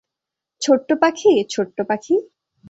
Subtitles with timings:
[0.61, 2.15] ছোট্ট পাখি, ছোট্ট পাখি।